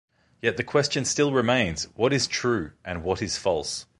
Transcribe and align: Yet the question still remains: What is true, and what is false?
Yet 0.41 0.57
the 0.57 0.63
question 0.63 1.05
still 1.05 1.31
remains: 1.31 1.83
What 1.93 2.11
is 2.11 2.25
true, 2.25 2.71
and 2.83 3.03
what 3.03 3.21
is 3.21 3.37
false? 3.37 3.85